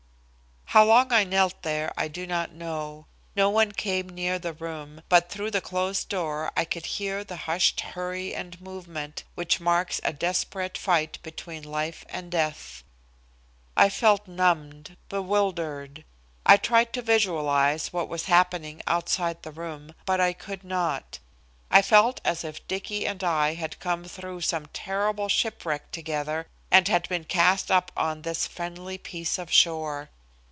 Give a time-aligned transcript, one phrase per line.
[0.73, 3.05] How long I knelt there I do not know.
[3.35, 7.35] No one came near the room, but through the closed door I could hear the
[7.35, 12.85] hushed hurry and movement which marks a desperate fight between life and death.
[13.75, 16.05] I felt numbed, bewildered.
[16.45, 21.19] I tried to visualize what was happening outside the room, but I could not.
[21.69, 26.87] I felt as if Dicky and I had come through some terrible shipwreck together and
[26.87, 30.09] had been cast up on this friendly piece of shore.